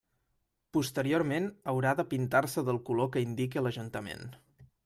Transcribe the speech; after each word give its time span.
Posteriorment 0.77 1.45
haurà 1.73 1.93
de 2.01 2.07
pintar-se 2.15 2.67
del 2.71 2.83
color 2.91 3.13
que 3.17 3.27
indique 3.29 3.65
l'Ajuntament. 3.67 4.29